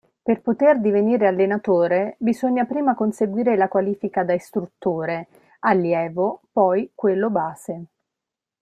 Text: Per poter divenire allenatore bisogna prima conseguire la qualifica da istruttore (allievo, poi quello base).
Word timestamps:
Per 0.23 0.41
poter 0.41 0.79
divenire 0.79 1.27
allenatore 1.27 2.15
bisogna 2.17 2.65
prima 2.65 2.95
conseguire 2.95 3.55
la 3.55 3.67
qualifica 3.67 4.23
da 4.23 4.33
istruttore 4.33 5.27
(allievo, 5.59 6.41
poi 6.53 6.89
quello 6.95 7.29
base). 7.29 7.85